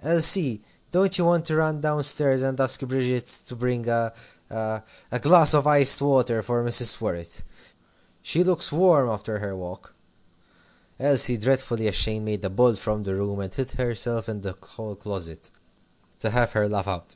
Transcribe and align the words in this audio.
Elsie, 0.00 0.60
don't 0.90 1.16
you 1.16 1.24
want 1.24 1.46
to 1.46 1.54
run 1.54 1.80
down 1.80 2.02
stairs 2.02 2.42
and 2.42 2.58
ask 2.60 2.80
Bridget 2.80 3.26
to 3.46 3.54
bring 3.54 3.86
a 3.88 4.12
a 4.50 4.82
a 5.12 5.20
glass 5.20 5.54
of 5.54 5.68
iced 5.68 6.02
water 6.02 6.42
for 6.42 6.64
Mrs. 6.64 7.00
Worrett? 7.00 7.44
She 8.22 8.42
looks 8.42 8.72
warm 8.72 9.08
after 9.08 9.38
her 9.38 9.54
walk." 9.54 9.94
Elsie, 10.98 11.36
dreadfully 11.38 11.86
ashamed, 11.86 12.24
made 12.24 12.44
a 12.44 12.50
bolt 12.50 12.76
from 12.78 13.04
the 13.04 13.14
room, 13.14 13.38
and 13.38 13.54
hid 13.54 13.70
herself 13.70 14.28
in 14.28 14.40
the 14.40 14.56
hall 14.60 14.96
closet 14.96 15.52
to 16.18 16.30
have 16.30 16.54
her 16.54 16.68
laugh 16.68 16.88
out. 16.88 17.14